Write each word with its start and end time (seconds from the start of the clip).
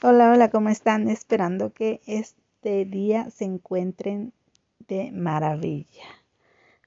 Hola, 0.00 0.30
hola, 0.30 0.48
¿cómo 0.48 0.68
están? 0.68 1.08
Esperando 1.08 1.72
que 1.72 2.00
este 2.06 2.84
día 2.84 3.30
se 3.30 3.46
encuentren 3.46 4.32
de 4.86 5.10
maravilla. 5.10 6.04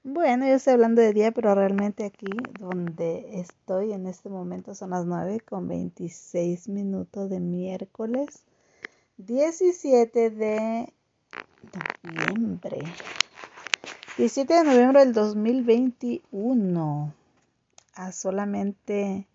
Bueno, 0.02 0.46
yo 0.46 0.54
estoy 0.54 0.72
hablando 0.72 1.02
de 1.02 1.12
día, 1.12 1.30
pero 1.30 1.54
realmente 1.54 2.06
aquí 2.06 2.30
donde 2.58 3.38
estoy 3.38 3.92
en 3.92 4.06
este 4.06 4.30
momento 4.30 4.74
son 4.74 4.90
las 4.90 5.04
9 5.04 5.40
con 5.40 5.68
26 5.68 6.70
minutos 6.70 7.28
de 7.28 7.38
miércoles 7.38 8.44
17 9.18 10.30
de 10.30 10.90
noviembre. 12.02 12.78
17 14.16 14.54
de 14.54 14.64
noviembre 14.64 15.00
del 15.00 15.12
2021. 15.12 17.12
A 17.94 18.12
solamente 18.12 19.26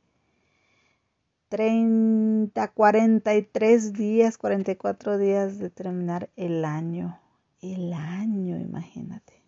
30, 1.50 2.68
43 2.70 3.94
días, 3.94 4.38
44 4.38 5.18
días 5.18 5.60
de 5.60 5.70
terminar 5.70 6.30
el 6.36 6.66
año. 6.66 7.20
El 7.62 7.94
año, 7.94 8.58
imagínate. 8.58 9.42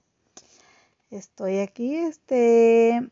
Estoy 1.09 1.59
aquí, 1.59 1.95
este, 1.95 3.09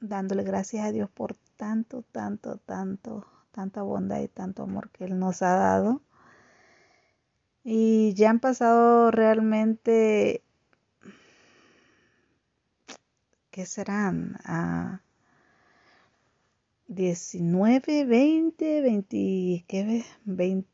dándole 0.00 0.42
gracias 0.44 0.86
a 0.86 0.92
Dios 0.92 1.10
por 1.10 1.36
tanto, 1.56 2.02
tanto, 2.02 2.58
tanto, 2.58 3.26
tanta 3.50 3.82
bondad 3.82 4.20
y 4.20 4.28
tanto 4.28 4.62
amor 4.62 4.90
que 4.90 5.04
Él 5.04 5.18
nos 5.18 5.42
ha 5.42 5.54
dado. 5.54 6.02
Y 7.64 8.14
ya 8.14 8.30
han 8.30 8.40
pasado 8.40 9.10
realmente, 9.10 10.42
¿qué 13.50 13.66
serán? 13.66 14.38
Ah, 14.44 15.02
19, 16.88 18.04
20, 18.04 18.82
20, 18.82 19.64
¿qué 19.68 20.04
20, 20.24 20.68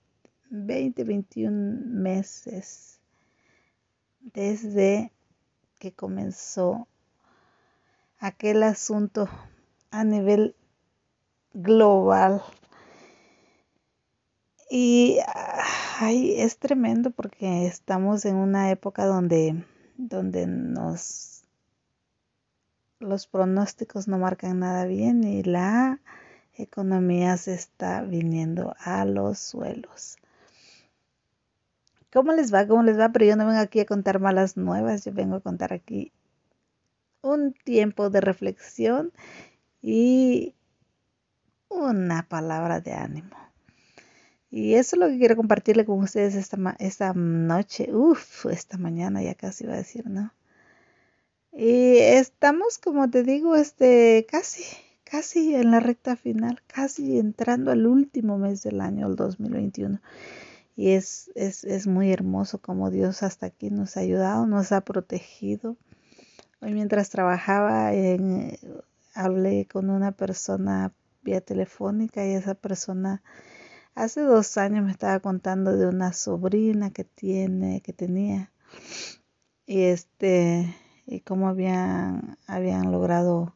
20, 0.50 1.04
21 1.04 1.80
meses 1.86 3.00
desde 4.20 5.12
que 5.78 5.92
comenzó 5.92 6.88
aquel 8.18 8.62
asunto 8.62 9.28
a 9.90 10.04
nivel 10.04 10.56
global. 11.52 12.42
Y 14.70 15.18
ay, 16.00 16.40
es 16.40 16.58
tremendo 16.58 17.10
porque 17.10 17.66
estamos 17.66 18.24
en 18.24 18.36
una 18.36 18.70
época 18.70 19.04
donde, 19.04 19.64
donde 19.96 20.46
nos 20.46 21.33
los 23.04 23.26
pronósticos 23.26 24.08
no 24.08 24.18
marcan 24.18 24.60
nada 24.60 24.86
bien 24.86 25.24
y 25.24 25.42
la 25.42 26.00
economía 26.54 27.36
se 27.36 27.54
está 27.54 28.02
viniendo 28.02 28.74
a 28.78 29.04
los 29.04 29.38
suelos. 29.38 30.16
¿Cómo 32.12 32.32
les 32.32 32.54
va? 32.54 32.66
¿Cómo 32.66 32.82
les 32.82 32.98
va? 32.98 33.10
Pero 33.10 33.26
yo 33.26 33.36
no 33.36 33.46
vengo 33.46 33.60
aquí 33.60 33.80
a 33.80 33.86
contar 33.86 34.20
malas 34.20 34.56
nuevas, 34.56 35.04
yo 35.04 35.12
vengo 35.12 35.36
a 35.36 35.40
contar 35.40 35.72
aquí 35.72 36.12
un 37.22 37.52
tiempo 37.52 38.10
de 38.10 38.20
reflexión 38.20 39.12
y 39.82 40.54
una 41.68 42.28
palabra 42.28 42.80
de 42.80 42.92
ánimo. 42.92 43.36
Y 44.50 44.74
eso 44.74 44.94
es 44.94 45.00
lo 45.00 45.08
que 45.08 45.18
quiero 45.18 45.34
compartirle 45.34 45.84
con 45.84 45.98
ustedes 45.98 46.36
esta, 46.36 46.76
esta 46.78 47.12
noche, 47.14 47.92
uff, 47.92 48.46
esta 48.46 48.78
mañana 48.78 49.20
ya 49.20 49.34
casi 49.34 49.64
iba 49.64 49.74
a 49.74 49.78
decir, 49.78 50.08
¿no? 50.08 50.32
Y 51.56 51.98
estamos, 51.98 52.78
como 52.78 53.08
te 53.08 53.22
digo, 53.22 53.54
este, 53.54 54.26
casi, 54.28 54.64
casi 55.04 55.54
en 55.54 55.70
la 55.70 55.78
recta 55.78 56.16
final, 56.16 56.60
casi 56.66 57.18
entrando 57.18 57.70
al 57.70 57.86
último 57.86 58.38
mes 58.38 58.64
del 58.64 58.80
año, 58.80 59.06
el 59.06 59.14
2021. 59.14 60.00
Y 60.74 60.90
es, 60.90 61.30
es, 61.36 61.62
es 61.62 61.86
muy 61.86 62.10
hermoso 62.10 62.60
como 62.60 62.90
Dios 62.90 63.22
hasta 63.22 63.46
aquí 63.46 63.70
nos 63.70 63.96
ha 63.96 64.00
ayudado, 64.00 64.46
nos 64.46 64.72
ha 64.72 64.80
protegido. 64.80 65.76
Hoy 66.60 66.72
mientras 66.72 67.10
trabajaba, 67.10 67.92
hablé 69.14 69.68
con 69.70 69.90
una 69.90 70.10
persona 70.10 70.92
vía 71.22 71.40
telefónica 71.40 72.26
y 72.26 72.32
esa 72.32 72.54
persona 72.54 73.22
hace 73.94 74.22
dos 74.22 74.56
años 74.58 74.84
me 74.84 74.90
estaba 74.90 75.20
contando 75.20 75.76
de 75.76 75.86
una 75.86 76.12
sobrina 76.12 76.90
que 76.90 77.04
tiene, 77.04 77.80
que 77.80 77.92
tenía. 77.92 78.50
Y 79.66 79.82
este, 79.82 80.74
y 81.06 81.20
cómo 81.20 81.48
habían, 81.48 82.38
habían 82.46 82.90
logrado 82.92 83.54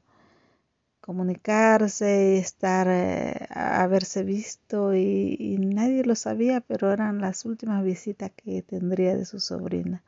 comunicarse 1.01 2.35
y 2.35 2.39
estar, 2.39 2.87
eh, 2.91 3.47
haberse 3.51 4.25
visto 4.25 4.95
y, 4.95 5.57
nadie 5.59 6.05
lo 6.05 6.15
sabía, 6.15 6.61
pero 6.61 6.93
eran 6.93 7.21
las 7.21 7.47
últimas 7.47 7.83
visitas 7.83 8.31
que 8.37 8.63
tendría 8.63 9.17
de 9.17 9.25
su 9.25 9.41
sobrina. 9.41 10.03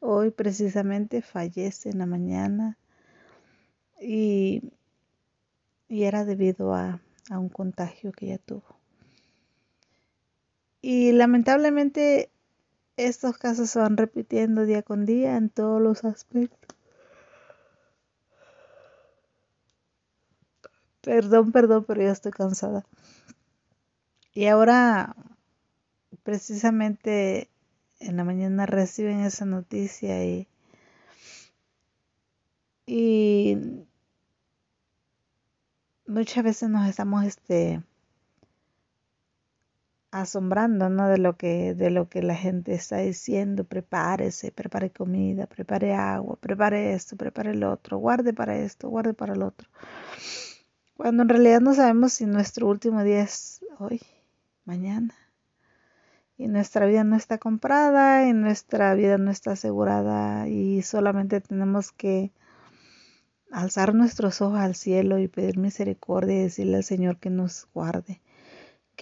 Hoy 0.00 0.30
precisamente 0.30 1.20
fallece 1.20 1.90
en 1.90 1.98
la 1.98 2.06
mañana 2.06 2.78
y, 4.00 4.72
y 5.88 6.04
era 6.04 6.24
debido 6.24 6.74
a, 6.74 7.00
a 7.30 7.38
un 7.38 7.50
contagio 7.50 8.12
que 8.12 8.26
ella 8.26 8.38
tuvo. 8.38 8.64
Y 10.80 11.12
lamentablemente 11.12 12.31
estos 12.96 13.38
casos 13.38 13.70
se 13.70 13.78
van 13.78 13.96
repitiendo 13.96 14.64
día 14.64 14.82
con 14.82 15.06
día 15.06 15.36
en 15.36 15.48
todos 15.48 15.80
los 15.80 16.04
aspectos. 16.04 16.76
Perdón, 21.00 21.52
perdón, 21.52 21.84
pero 21.84 22.02
ya 22.02 22.12
estoy 22.12 22.32
cansada. 22.32 22.84
Y 24.34 24.46
ahora, 24.46 25.16
precisamente 26.22 27.50
en 27.98 28.16
la 28.16 28.24
mañana 28.24 28.66
reciben 28.66 29.20
esa 29.20 29.44
noticia 29.44 30.24
y, 30.24 30.48
y 32.86 33.56
muchas 36.06 36.44
veces 36.44 36.68
nos 36.68 36.88
estamos 36.88 37.24
este 37.24 37.82
asombrando, 40.12 40.90
¿no? 40.90 41.08
De 41.08 41.18
lo 41.18 41.36
que, 41.36 41.74
de 41.74 41.90
lo 41.90 42.08
que 42.08 42.22
la 42.22 42.36
gente 42.36 42.74
está 42.74 42.98
diciendo, 42.98 43.64
prepárese, 43.64 44.52
prepare 44.52 44.90
comida, 44.90 45.46
prepare 45.46 45.94
agua, 45.94 46.36
prepare 46.36 46.92
esto, 46.92 47.16
prepare 47.16 47.52
el 47.52 47.64
otro, 47.64 47.98
guarde 47.98 48.34
para 48.34 48.56
esto, 48.58 48.90
guarde 48.90 49.14
para 49.14 49.32
el 49.32 49.42
otro. 49.42 49.68
Cuando 50.94 51.22
en 51.22 51.30
realidad 51.30 51.60
no 51.60 51.74
sabemos 51.74 52.12
si 52.12 52.26
nuestro 52.26 52.68
último 52.68 53.02
día 53.02 53.22
es 53.22 53.64
hoy, 53.78 54.02
mañana. 54.64 55.14
Y 56.36 56.46
nuestra 56.48 56.86
vida 56.86 57.04
no 57.04 57.16
está 57.16 57.38
comprada, 57.38 58.28
y 58.28 58.34
nuestra 58.34 58.94
vida 58.94 59.16
no 59.16 59.30
está 59.30 59.52
asegurada, 59.52 60.46
y 60.48 60.82
solamente 60.82 61.40
tenemos 61.40 61.90
que 61.90 62.32
alzar 63.50 63.94
nuestros 63.94 64.42
ojos 64.42 64.58
al 64.58 64.74
cielo 64.74 65.18
y 65.18 65.28
pedir 65.28 65.56
misericordia 65.56 66.36
y 66.36 66.42
decirle 66.44 66.76
al 66.76 66.84
Señor 66.84 67.18
que 67.18 67.30
nos 67.30 67.68
guarde 67.72 68.20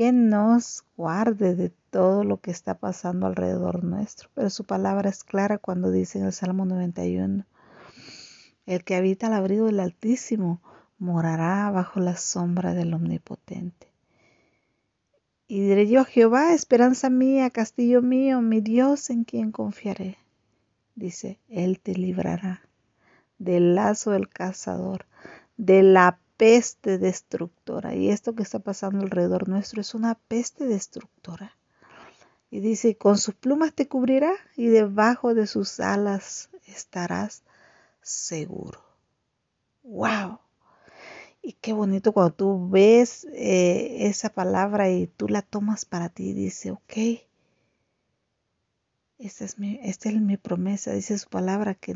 que 0.00 0.12
nos 0.12 0.87
guarde 0.97 1.55
de 1.55 1.69
todo 1.91 2.25
lo 2.25 2.41
que 2.41 2.50
está 2.50 2.78
pasando 2.78 3.27
alrededor 3.27 3.84
nuestro. 3.84 4.31
Pero 4.33 4.49
su 4.49 4.65
palabra 4.65 5.11
es 5.11 5.25
clara 5.25 5.59
cuando 5.59 5.91
dice 5.91 6.19
en 6.19 6.25
el 6.25 6.33
Salmo 6.33 6.65
91, 6.65 7.44
el 8.65 8.83
que 8.83 8.94
habita 8.94 9.27
al 9.27 9.34
abrigo 9.34 9.66
del 9.66 9.78
Altísimo 9.78 10.62
morará 10.97 11.71
bajo 11.71 12.00
la 12.00 12.16
sombra 12.16 12.72
del 12.72 12.94
Omnipotente. 12.94 13.93
Y 15.47 15.60
diré 15.60 15.87
yo, 15.87 16.06
Jehová, 16.06 16.55
esperanza 16.55 17.10
mía, 17.10 17.50
castillo 17.50 18.00
mío, 18.00 18.41
mi 18.41 18.62
Dios 18.62 19.10
en 19.10 19.25
quien 19.25 19.53
confiaré. 19.53 20.16
Dice, 20.94 21.41
Él 21.47 21.78
te 21.78 21.94
librará 21.94 22.62
del 23.37 23.75
lazo 23.75 24.12
del 24.12 24.31
cazador, 24.31 25.05
de 25.59 25.83
la 25.83 26.19
peste 26.41 26.97
destructora. 26.97 27.95
Y 27.95 28.09
esto 28.09 28.34
que 28.34 28.43
está 28.43 28.61
pasando 28.61 29.03
alrededor 29.03 29.47
nuestro 29.47 29.83
es 29.83 29.95
una 29.95 30.15
peste 30.15 30.65
destructora. 30.65 31.54
Y 32.51 32.60
dice, 32.60 32.97
con 32.97 33.19
sus 33.19 33.34
plumas 33.34 33.75
te 33.75 33.89
cubrirá 33.89 34.33
y 34.57 34.69
debajo 34.69 35.34
de 35.34 35.47
sus 35.47 35.81
alas 35.81 36.48
estarás 36.66 37.42
seguro. 38.01 38.83
¡Wow! 39.83 40.39
Y 41.42 41.53
qué 41.60 41.75
bonito 41.75 42.13
cuando 42.13 42.33
tú 42.33 42.71
ves 42.71 43.27
eh, 43.34 44.07
esa 44.07 44.31
palabra 44.31 44.89
y 44.89 45.09
tú 45.09 45.28
la 45.28 45.43
tomas 45.43 45.84
para 45.84 46.09
ti 46.09 46.31
y 46.31 46.33
dice, 46.33 46.71
ok, 46.71 47.21
esta 49.19 49.45
es 49.45 49.59
mi, 49.59 49.78
esta 49.83 50.09
es 50.09 50.19
mi 50.19 50.39
promesa, 50.39 50.93
dice 50.93 51.19
su 51.19 51.28
palabra, 51.28 51.75
que, 51.75 51.95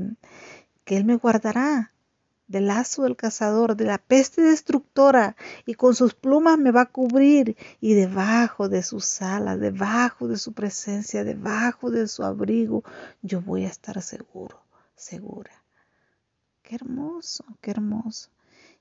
que 0.84 0.98
Él 0.98 1.06
me 1.06 1.16
guardará 1.16 1.93
del 2.46 2.66
lazo 2.66 3.02
del 3.02 3.16
cazador, 3.16 3.76
de 3.76 3.84
la 3.84 3.98
peste 3.98 4.42
destructora, 4.42 5.36
y 5.64 5.74
con 5.74 5.94
sus 5.94 6.14
plumas 6.14 6.58
me 6.58 6.70
va 6.70 6.82
a 6.82 6.90
cubrir, 6.90 7.56
y 7.80 7.94
debajo 7.94 8.68
de 8.68 8.82
sus 8.82 9.22
alas, 9.22 9.58
debajo 9.60 10.28
de 10.28 10.36
su 10.36 10.52
presencia, 10.52 11.24
debajo 11.24 11.90
de 11.90 12.06
su 12.08 12.22
abrigo, 12.22 12.84
yo 13.22 13.40
voy 13.40 13.64
a 13.64 13.68
estar 13.68 14.00
seguro, 14.02 14.62
segura. 14.94 15.52
Qué 16.62 16.76
hermoso, 16.76 17.44
qué 17.60 17.70
hermoso. 17.70 18.30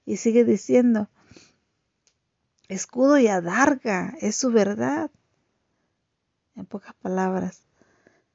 Y 0.06 0.18
sigue 0.18 0.44
diciendo, 0.44 1.10
escudo 2.68 3.18
y 3.18 3.28
adarga 3.28 4.16
es 4.20 4.36
su 4.36 4.52
verdad. 4.52 5.12
En 6.56 6.66
pocas 6.66 6.94
palabras, 6.96 7.64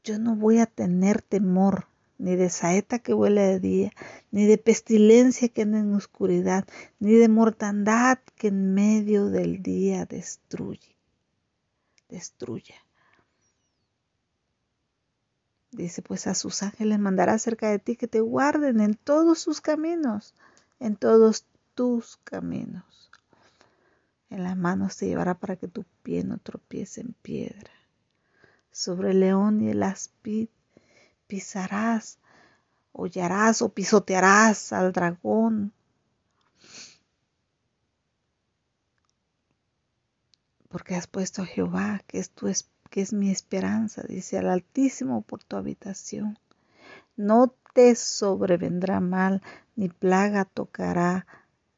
yo 0.02 0.18
no 0.18 0.36
voy 0.36 0.58
a 0.58 0.66
tener 0.66 1.22
temor 1.22 1.87
ni 2.18 2.34
de 2.34 2.50
saeta 2.50 2.98
que 2.98 3.14
huele 3.14 3.42
de 3.42 3.60
día, 3.60 3.92
ni 4.30 4.44
de 4.44 4.58
pestilencia 4.58 5.48
que 5.48 5.62
anda 5.62 5.78
en 5.78 5.94
oscuridad, 5.94 6.66
ni 6.98 7.14
de 7.14 7.28
mortandad 7.28 8.18
que 8.34 8.48
en 8.48 8.74
medio 8.74 9.30
del 9.30 9.62
día 9.62 10.04
destruye. 10.04 10.96
Destruya. 12.08 12.74
Dice, 15.70 16.02
pues 16.02 16.26
a 16.26 16.34
sus 16.34 16.62
ángeles 16.62 16.98
mandará 16.98 17.38
cerca 17.38 17.70
de 17.70 17.78
ti 17.78 17.94
que 17.94 18.08
te 18.08 18.20
guarden 18.20 18.80
en 18.80 18.94
todos 18.94 19.38
sus 19.38 19.60
caminos, 19.60 20.34
en 20.80 20.96
todos 20.96 21.46
tus 21.74 22.16
caminos. 22.24 23.10
En 24.30 24.42
las 24.42 24.56
manos 24.56 24.96
te 24.96 25.06
llevará 25.06 25.34
para 25.34 25.56
que 25.56 25.68
tu 25.68 25.84
pie 26.02 26.24
no 26.24 26.38
tropiece 26.38 27.00
en 27.00 27.14
piedra. 27.22 27.70
Sobre 28.72 29.12
el 29.12 29.20
león 29.20 29.62
y 29.62 29.70
el 29.70 29.82
aspid 29.82 30.48
pisarás, 31.28 32.18
hollarás 32.92 33.62
o 33.62 33.68
pisotearás 33.68 34.72
al 34.72 34.92
dragón. 34.92 35.72
Porque 40.68 40.96
has 40.96 41.06
puesto 41.06 41.42
a 41.42 41.46
Jehová, 41.46 42.02
que 42.06 42.18
es, 42.18 42.30
tu, 42.30 42.50
que 42.90 43.00
es 43.00 43.12
mi 43.12 43.30
esperanza, 43.30 44.02
dice 44.02 44.38
al 44.38 44.48
Altísimo 44.48 45.22
por 45.22 45.44
tu 45.44 45.56
habitación. 45.56 46.38
No 47.16 47.54
te 47.74 47.94
sobrevendrá 47.94 49.00
mal, 49.00 49.42
ni 49.76 49.88
plaga 49.88 50.44
tocará 50.44 51.26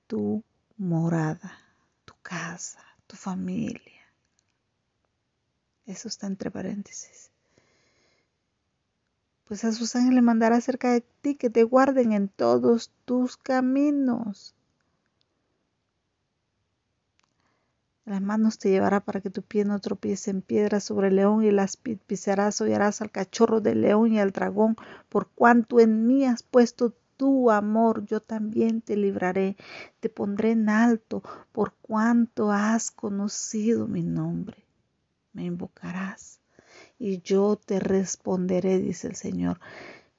tu 0.06 0.43
morada, 0.76 1.53
tu 2.05 2.14
casa, 2.23 2.81
tu 3.06 3.17
familia. 3.17 4.00
Eso 5.87 6.08
está 6.08 6.26
entre 6.26 6.50
paréntesis 6.50 7.31
pues 9.50 9.64
a 9.64 9.73
sus 9.73 9.97
ángeles 9.97 10.23
mandará 10.23 10.61
cerca 10.61 10.93
de 10.93 11.00
ti 11.23 11.35
que 11.35 11.50
te 11.50 11.64
guarden 11.64 12.12
en 12.12 12.29
todos 12.29 12.93
tus 13.05 13.37
caminos. 13.37 14.55
las 18.05 18.23
manos 18.23 18.61
te 18.61 18.70
llevará 18.70 19.00
para 19.00 19.20
que 19.20 19.29
tu 19.29 19.43
pie 19.43 19.64
no 19.64 19.81
tropiece 19.81 20.31
en 20.31 20.41
piedra 20.41 20.79
sobre 20.79 21.08
el 21.08 21.17
león 21.17 21.43
y 21.43 21.50
las 21.50 21.76
pisarás, 21.76 22.61
hollarás 22.61 23.02
al 23.02 23.11
cachorro 23.11 23.61
del 23.61 23.81
león 23.81 24.12
y 24.12 24.20
al 24.20 24.31
dragón, 24.31 24.76
por 25.08 25.29
cuanto 25.31 25.81
en 25.81 26.06
mí 26.06 26.25
has 26.25 26.44
puesto 26.44 26.94
tu 27.17 27.50
amor, 27.50 28.05
yo 28.05 28.20
también 28.20 28.82
te 28.82 28.96
libraré, 28.96 29.56
te 29.99 30.08
pondré 30.08 30.53
en 30.53 30.69
alto, 30.69 31.25
por 31.50 31.75
cuanto 31.82 32.53
has 32.53 32.93
conocido 32.93 33.88
mi 33.88 34.05
nombre. 34.05 34.64
Me 35.32 35.44
invocarás 35.44 36.39
y 37.00 37.23
yo 37.23 37.56
te 37.56 37.81
responderé, 37.81 38.79
dice 38.79 39.08
el 39.08 39.17
Señor. 39.17 39.58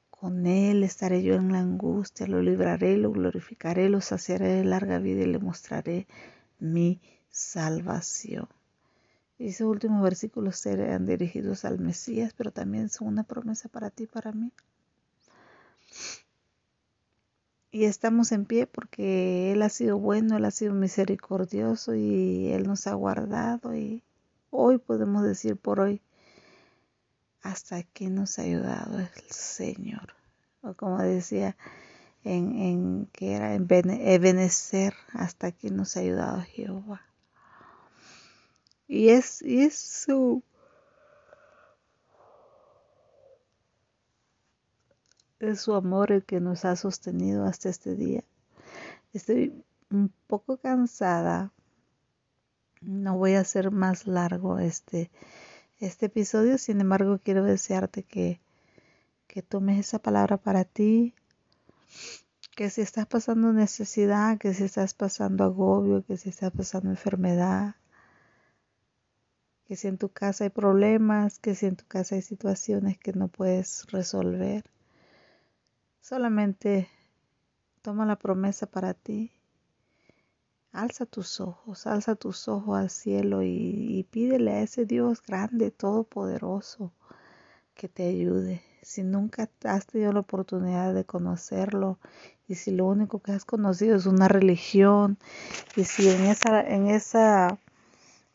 Con 0.10 0.48
él 0.48 0.83
estaré 0.83 1.22
yo 1.22 1.36
en 1.36 1.51
la 1.51 1.60
angustia, 1.60 2.25
lo 2.28 2.42
libraré, 2.42 2.98
lo 2.98 3.12
glorificaré, 3.12 3.88
lo 3.88 4.01
saciaré 4.01 4.48
de 4.56 4.63
larga 4.66 4.98
vida 4.98 5.22
y 5.22 5.28
le 5.28 5.38
mostraré 5.38 6.07
mi 6.60 7.00
salvación. 7.30 8.50
Y 9.38 9.50
esos 9.50 9.68
últimos 9.68 10.01
versículos 10.01 10.57
serán 10.57 11.06
dirigidos 11.06 11.66
al 11.66 11.80
Mesías, 11.80 12.33
pero 12.36 12.51
también 12.51 12.89
son 12.89 13.07
una 13.10 13.24
promesa 13.24 13.69
para 13.69 13.92
ti 13.92 14.04
y 14.04 14.07
para 14.07 14.31
mí. 14.31 14.51
Y 17.72 17.86
estamos 17.86 18.31
en 18.31 18.45
pie 18.45 18.66
porque 18.66 19.51
Él 19.51 19.62
ha 19.62 19.69
sido 19.69 20.00
bueno, 20.00 20.38
Él 20.38 20.45
ha 20.45 20.51
sido 20.51 20.74
misericordioso 20.74 21.94
y 21.94 22.48
Él 22.51 22.63
nos 22.63 22.88
ha 22.88 22.94
guardado 22.95 23.75
y 23.75 24.04
hoy 24.50 24.80
podemos 24.80 25.24
decir 25.24 25.57
por 25.57 25.80
hoy, 25.80 26.01
hasta 27.41 27.77
aquí 27.77 28.07
nos 28.07 28.38
ha 28.39 28.43
ayudado 28.43 28.99
el 28.99 29.31
Señor. 29.31 30.15
O 30.61 30.73
como 30.73 30.99
decía 30.99 31.57
en, 32.23 32.55
en 32.55 33.05
que 33.11 33.33
era 33.33 33.55
en 33.55 33.67
Ebenezer, 33.69 34.93
hasta 35.13 35.47
aquí 35.47 35.69
nos 35.69 35.97
ha 35.97 36.01
ayudado 36.01 36.41
Jehová. 36.41 37.01
Y 38.88 39.09
es, 39.09 39.41
y 39.41 39.61
es 39.61 39.79
su 39.79 40.43
es 45.39 45.61
su 45.61 45.73
amor 45.73 46.11
el 46.11 46.23
que 46.23 46.39
nos 46.39 46.65
ha 46.65 46.75
sostenido 46.75 47.45
hasta 47.45 47.69
este 47.69 47.95
día. 47.95 48.23
Estoy 49.13 49.63
un 49.89 50.13
poco 50.27 50.57
cansada. 50.57 51.51
No 52.81 53.17
voy 53.17 53.33
a 53.33 53.41
hacer 53.41 53.71
más 53.71 54.07
largo 54.07 54.59
este 54.59 55.09
este 55.81 56.06
episodio. 56.06 56.57
Sin 56.57 56.80
embargo, 56.80 57.19
quiero 57.24 57.44
desearte 57.44 58.04
que, 58.04 58.39
que 59.28 59.42
tomes 59.42 59.80
esa 59.80 60.00
palabra 60.00 60.38
para 60.38 60.63
ti, 60.63 61.13
que 62.56 62.69
si 62.69 62.81
estás 62.81 63.07
pasando 63.07 63.51
necesidad, 63.51 64.38
que 64.38 64.54
si 64.54 64.63
estás 64.63 64.94
pasando 64.94 65.44
agobio, 65.44 66.06
que 66.06 66.18
si 66.18 66.30
estás 66.30 66.51
pasando 66.51 66.89
enfermedad, 66.89 67.75
que 69.66 69.75
si 69.75 69.88
en 69.88 69.98
tu 69.98 70.10
casa 70.10 70.44
hay 70.44 70.50
problemas, 70.50 71.39
que 71.39 71.56
si 71.56 71.66
en 71.66 71.75
tu 71.75 71.86
casa 71.88 72.16
hay 72.16 72.22
situaciones 72.22 72.98
que 72.98 73.13
no 73.13 73.27
puedes 73.27 73.88
resolver, 73.92 74.63
solamente 76.01 76.88
toma 77.81 78.06
la 78.06 78.18
promesa 78.18 78.68
para 78.68 78.94
ti 78.94 79.31
Alza 80.73 81.06
tus 81.06 81.41
ojos, 81.41 81.85
alza 81.85 82.15
tus 82.15 82.47
ojos 82.47 82.79
al 82.79 82.89
cielo 82.89 83.44
y, 83.44 84.07
pídele 84.09 84.51
a 84.51 84.62
ese 84.62 84.85
Dios 84.85 85.21
grande, 85.21 85.69
todopoderoso, 85.69 86.94
que 87.73 87.89
te 87.89 88.07
ayude. 88.07 88.62
Si 88.81 89.03
nunca 89.03 89.50
has 89.65 89.85
tenido 89.85 90.13
la 90.13 90.21
oportunidad 90.21 90.94
de 90.94 91.03
conocerlo 91.03 92.00
y 92.47 92.56
si 92.56 92.71
lo 92.71 92.85
único 92.85 93.19
que 93.19 93.33
has 93.33 93.44
conocido 93.44 93.97
es 93.97 94.06
una 94.06 94.29
religión 94.29 95.18
y 95.75 95.83
si 95.83 96.09
en 96.09 96.21
esa, 96.21 96.62
en 96.62 96.88
esa, 96.88 97.59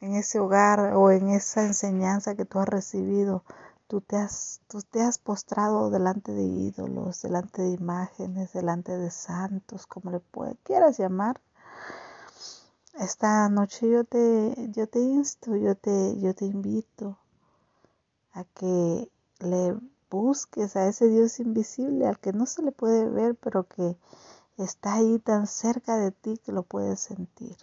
en 0.03 0.15
ese 0.15 0.39
hogar 0.39 0.93
o 0.95 1.11
en 1.11 1.29
esa 1.29 1.65
enseñanza 1.65 2.35
que 2.35 2.45
tú 2.45 2.59
has 2.59 2.69
recibido, 2.69 3.45
tú 3.87 4.03
te 4.03 4.17
has, 4.17 4.61
tú 4.69 4.83
te 4.83 5.01
has 5.01 5.17
postrado 5.17 5.89
delante 5.89 6.33
de 6.33 6.45
ídolos, 6.45 7.23
delante 7.23 7.63
de 7.63 7.71
imágenes, 7.71 8.53
delante 8.53 8.99
de 8.99 9.11
santos, 9.11 9.87
como 9.87 10.11
le 10.11 10.21
quieras 10.65 10.99
llamar, 10.99 11.41
esta 12.99 13.49
noche 13.51 13.91
yo 13.91 14.05
te, 14.05 14.71
yo 14.73 14.87
te 14.89 15.01
insto, 15.01 15.55
yo 15.55 15.75
te, 15.75 16.19
yo 16.19 16.35
te 16.35 16.47
invito 16.47 17.19
a 18.33 18.45
que 18.45 19.11
le 19.41 19.79
busques 20.11 20.77
a 20.77 20.89
ese 20.89 21.09
Dios 21.09 21.39
invisible 21.39 22.07
al 22.07 22.19
que 22.19 22.33
no 22.33 22.47
se 22.47 22.63
le 22.63 22.73
puede 22.73 23.07
ver, 23.09 23.35
pero 23.35 23.69
que 23.69 23.99
está 24.57 24.95
ahí 24.95 25.19
tan 25.19 25.47
cerca 25.47 25.99
de 25.99 26.11
ti 26.11 26.39
que 26.39 26.53
lo 26.53 26.63
puedes 26.63 27.01
sentir. 27.01 27.57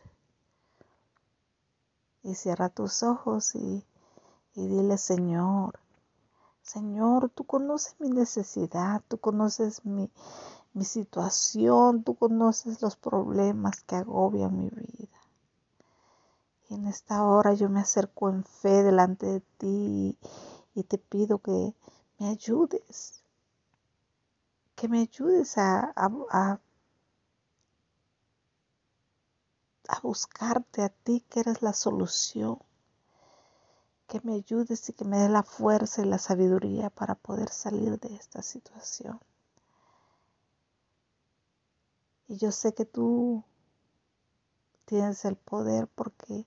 Y 2.22 2.36
cierra 2.36 2.70
tus 2.70 3.02
ojos 3.02 3.56
y, 3.56 3.84
y 4.54 4.68
dile, 4.68 4.98
Señor, 5.00 5.80
Señor, 6.62 7.30
tú 7.30 7.44
conoces 7.44 7.96
mi 8.00 8.10
necesidad, 8.10 9.02
tú 9.08 9.18
conoces 9.18 9.84
mi, 9.84 10.12
mi 10.74 10.86
situación, 10.86 12.04
tú 12.04 12.16
conoces 12.16 12.82
los 12.84 12.96
problemas 12.96 13.82
que 13.82 13.96
agobian 13.96 14.58
mi 14.58 14.70
vida 14.70 15.23
en 16.70 16.88
esta 16.88 17.24
hora 17.24 17.54
yo 17.54 17.70
me 17.70 17.80
acerco 17.82 18.30
en 18.30 18.44
fe 18.44 18.84
delante 18.84 19.26
de 19.26 19.40
ti 19.58 20.18
y 20.76 20.84
te 20.84 20.98
pido 20.98 21.40
que 21.40 21.74
me 22.20 22.30
ayudes, 22.30 23.24
que 24.76 24.88
me 24.88 25.02
ayudes 25.02 25.58
a, 25.58 25.94
a, 25.96 26.60
a 29.88 30.00
buscarte 30.02 30.82
a 30.84 30.90
ti 30.90 31.22
que 31.30 31.42
eres 31.42 31.62
la 31.62 31.74
solución, 31.74 32.60
que 34.08 34.20
me 34.24 34.36
ayudes 34.36 34.90
y 34.90 34.94
que 34.94 35.06
me 35.06 35.18
des 35.20 35.30
la 35.30 35.44
fuerza 35.44 36.02
y 36.02 36.06
la 36.06 36.18
sabiduría 36.18 36.90
para 36.90 37.16
poder 37.16 37.50
salir 37.50 38.00
de 38.00 38.16
esta 38.16 38.42
situación. 38.42 39.20
Y 42.28 42.38
yo 42.38 42.52
sé 42.52 42.74
que 42.74 42.86
tú 42.86 43.44
tienes 44.86 45.26
el 45.26 45.36
poder 45.36 45.88
porque 45.88 46.46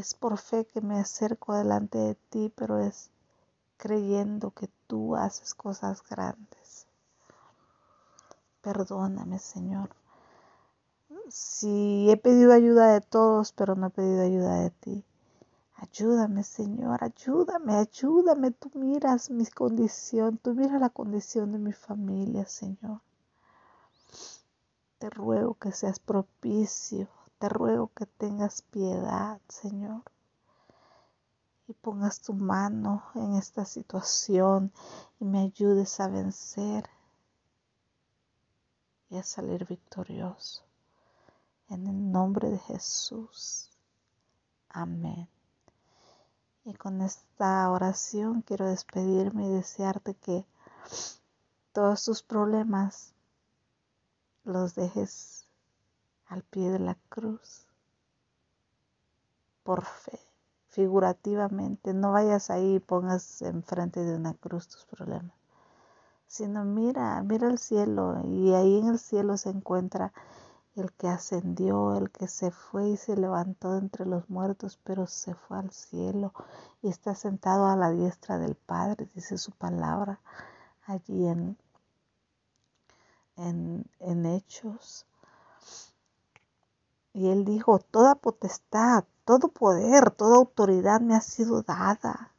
es 0.00 0.14
por 0.14 0.38
fe 0.38 0.64
que 0.64 0.80
me 0.80 0.98
acerco 0.98 1.54
delante 1.54 1.98
de 1.98 2.14
ti, 2.14 2.50
pero 2.56 2.78
es 2.78 3.10
creyendo 3.76 4.50
que 4.50 4.68
tú 4.86 5.14
haces 5.14 5.54
cosas 5.54 6.02
grandes. 6.08 6.86
Perdóname, 8.62 9.38
Señor. 9.38 9.90
Si 11.28 12.10
he 12.10 12.16
pedido 12.16 12.52
ayuda 12.52 12.94
de 12.94 13.02
todos, 13.02 13.52
pero 13.52 13.74
no 13.76 13.88
he 13.88 13.90
pedido 13.90 14.22
ayuda 14.22 14.60
de 14.60 14.70
ti. 14.70 15.04
Ayúdame, 15.76 16.44
Señor, 16.44 17.04
ayúdame, 17.04 17.74
ayúdame. 17.74 18.50
Tú 18.52 18.70
miras 18.74 19.30
mi 19.30 19.46
condición, 19.46 20.38
tú 20.38 20.54
miras 20.54 20.80
la 20.80 20.90
condición 20.90 21.52
de 21.52 21.58
mi 21.58 21.72
familia, 21.72 22.46
Señor. 22.46 23.00
Te 24.98 25.10
ruego 25.10 25.54
que 25.54 25.72
seas 25.72 25.98
propicio 25.98 27.08
te 27.40 27.48
ruego 27.48 27.90
que 27.94 28.04
tengas 28.04 28.60
piedad, 28.60 29.40
Señor. 29.48 30.02
y 31.66 31.72
pongas 31.72 32.20
tu 32.20 32.34
mano 32.34 33.04
en 33.14 33.34
esta 33.34 33.64
situación 33.64 34.72
y 35.20 35.24
me 35.24 35.40
ayudes 35.40 36.00
a 36.00 36.08
vencer 36.08 36.84
y 39.08 39.16
a 39.16 39.22
salir 39.22 39.66
victorioso. 39.66 40.64
En 41.68 41.86
el 41.86 42.12
nombre 42.12 42.50
de 42.50 42.58
Jesús. 42.58 43.70
Amén. 44.68 45.28
Y 46.64 46.74
con 46.74 47.00
esta 47.00 47.70
oración 47.70 48.42
quiero 48.42 48.68
despedirme 48.68 49.46
y 49.46 49.50
desearte 49.50 50.14
que 50.14 50.44
todos 51.72 52.04
tus 52.04 52.22
problemas 52.22 53.14
los 54.44 54.74
dejes 54.74 55.46
al 56.30 56.42
pie 56.44 56.70
de 56.70 56.78
la 56.78 56.96
cruz 57.08 57.66
por 59.64 59.84
fe, 59.84 60.18
figurativamente. 60.68 61.92
No 61.92 62.12
vayas 62.12 62.50
ahí 62.50 62.76
y 62.76 62.80
pongas 62.80 63.42
enfrente 63.42 64.04
de 64.04 64.16
una 64.16 64.34
cruz 64.34 64.68
tus 64.68 64.86
problemas, 64.86 65.36
sino 66.26 66.64
mira, 66.64 67.22
mira 67.22 67.48
el 67.48 67.58
cielo 67.58 68.22
y 68.24 68.54
ahí 68.54 68.78
en 68.78 68.88
el 68.88 68.98
cielo 68.98 69.36
se 69.36 69.50
encuentra 69.50 70.12
el 70.76 70.92
que 70.92 71.08
ascendió, 71.08 71.96
el 71.96 72.10
que 72.10 72.28
se 72.28 72.52
fue 72.52 72.90
y 72.90 72.96
se 72.96 73.16
levantó 73.16 73.76
entre 73.76 74.06
los 74.06 74.30
muertos, 74.30 74.78
pero 74.84 75.08
se 75.08 75.34
fue 75.34 75.58
al 75.58 75.72
cielo 75.72 76.32
y 76.80 76.88
está 76.88 77.16
sentado 77.16 77.66
a 77.66 77.76
la 77.76 77.90
diestra 77.90 78.38
del 78.38 78.54
Padre, 78.54 79.08
dice 79.14 79.36
su 79.36 79.50
palabra 79.50 80.20
allí 80.86 81.26
en, 81.26 81.58
en, 83.36 83.84
en 83.98 84.26
Hechos. 84.26 85.06
Y 87.12 87.28
él 87.30 87.44
dijo, 87.44 87.78
toda 87.78 88.14
potestad, 88.14 89.04
todo 89.24 89.48
poder, 89.48 90.10
toda 90.10 90.36
autoridad 90.36 91.00
me 91.00 91.14
ha 91.14 91.20
sido 91.20 91.62
dada 91.62 92.32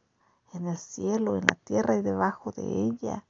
en 0.53 0.67
el 0.67 0.77
cielo, 0.77 1.35
en 1.35 1.45
la 1.47 1.55
tierra 1.55 1.97
y 1.97 2.01
debajo 2.01 2.51
de 2.51 2.63
ella 2.63 3.25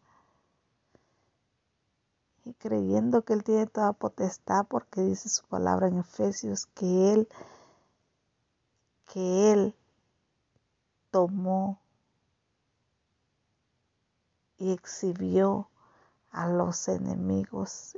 y 2.46 2.54
creyendo 2.54 3.24
que 3.24 3.34
Él 3.34 3.44
tiene 3.44 3.68
toda 3.68 3.94
potestad, 3.94 4.66
porque 4.68 5.02
dice 5.02 5.30
su 5.30 5.46
palabra 5.46 5.88
en 5.88 6.00
Efesios 6.00 6.68
que 6.68 7.14
Él, 7.14 7.30
que 9.06 9.52
Él 9.52 9.76
tomó 11.12 11.80
y 14.58 14.72
exhibió 14.72 15.70
a 16.32 16.48
los 16.48 16.88
enemigos 16.88 17.98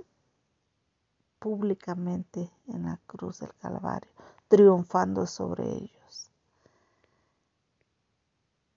públicamente 1.44 2.50
en 2.68 2.84
la 2.84 3.02
cruz 3.06 3.42
del 3.42 3.54
Calvario, 3.56 4.10
triunfando 4.48 5.28
sobre 5.28 5.68
ellos. 5.68 6.32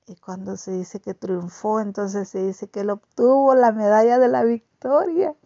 Y 0.08 0.16
cuando 0.16 0.56
se 0.56 0.72
dice 0.72 0.98
que 0.98 1.14
triunfó, 1.14 1.78
entonces 1.78 2.28
se 2.28 2.44
dice 2.44 2.68
que 2.68 2.80
él 2.80 2.90
obtuvo 2.90 3.54
la 3.54 3.70
medalla 3.70 4.18
de 4.18 4.26
la 4.26 4.42
victoria 4.42 5.36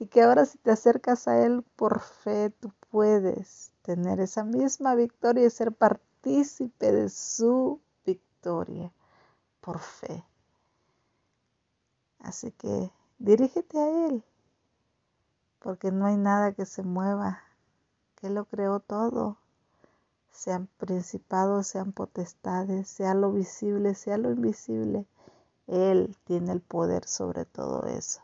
y 0.00 0.08
que 0.08 0.22
ahora 0.22 0.44
si 0.44 0.58
te 0.58 0.72
acercas 0.72 1.28
a 1.28 1.40
Él 1.44 1.62
por 1.76 2.00
fe, 2.00 2.50
tú 2.50 2.72
puedes 2.90 3.72
tener 3.82 4.18
esa 4.18 4.42
misma 4.42 4.96
victoria 4.96 5.46
y 5.46 5.50
ser 5.50 5.70
partícipe 5.70 6.90
de 6.90 7.10
su 7.10 7.80
victoria 8.04 8.92
por 9.60 9.78
fe. 9.78 10.24
Así 12.18 12.50
que 12.50 12.90
dirígete 13.20 13.78
a 13.78 14.06
Él, 14.08 14.24
porque 15.58 15.90
no 15.90 16.06
hay 16.06 16.16
nada 16.16 16.52
que 16.52 16.66
se 16.66 16.82
mueva, 16.82 17.40
que 18.16 18.30
lo 18.30 18.44
creó 18.44 18.80
todo, 18.80 19.38
sean 20.30 20.68
principados, 20.78 21.66
sean 21.66 21.92
potestades, 21.92 22.88
sea 22.88 23.14
lo 23.14 23.32
visible, 23.32 23.94
sea 23.94 24.18
lo 24.18 24.30
invisible. 24.30 25.06
Él 25.66 26.16
tiene 26.24 26.52
el 26.52 26.60
poder 26.60 27.06
sobre 27.06 27.44
todo 27.44 27.86
eso. 27.86 28.20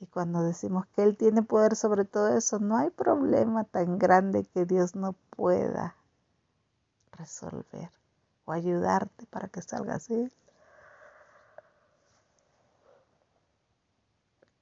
Y 0.00 0.06
cuando 0.06 0.42
decimos 0.42 0.86
que 0.94 1.02
Él 1.02 1.16
tiene 1.16 1.42
poder 1.42 1.74
sobre 1.74 2.04
todo 2.04 2.28
eso, 2.36 2.58
no 2.60 2.76
hay 2.76 2.90
problema 2.90 3.64
tan 3.64 3.98
grande 3.98 4.44
que 4.44 4.64
Dios 4.64 4.94
no 4.94 5.14
pueda 5.30 5.96
resolver 7.12 7.90
o 8.44 8.52
ayudarte 8.52 9.26
para 9.26 9.48
que 9.48 9.60
salga 9.60 9.96
así. 9.96 10.30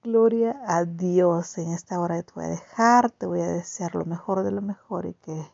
Gloria 0.06 0.62
a 0.68 0.84
Dios. 0.84 1.58
En 1.58 1.72
esta 1.72 1.98
hora 1.98 2.22
te 2.22 2.32
voy 2.32 2.44
a 2.44 2.50
dejar, 2.50 3.10
te 3.10 3.26
voy 3.26 3.40
a 3.40 3.48
desear 3.48 3.96
lo 3.96 4.04
mejor 4.04 4.44
de 4.44 4.52
lo 4.52 4.62
mejor 4.62 5.04
y 5.04 5.14
que 5.14 5.50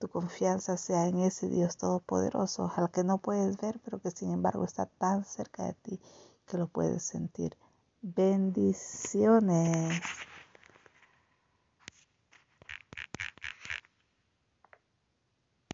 tu 0.00 0.08
confianza 0.08 0.76
sea 0.76 1.06
en 1.06 1.20
ese 1.20 1.48
Dios 1.48 1.76
todopoderoso, 1.76 2.72
al 2.74 2.90
que 2.90 3.04
no 3.04 3.18
puedes 3.18 3.58
ver, 3.58 3.78
pero 3.84 4.00
que 4.00 4.10
sin 4.10 4.32
embargo 4.32 4.64
está 4.64 4.86
tan 4.86 5.24
cerca 5.24 5.66
de 5.66 5.74
ti 5.74 6.00
que 6.46 6.58
lo 6.58 6.66
puedes 6.66 7.04
sentir. 7.04 7.56
Bendiciones. 8.00 10.02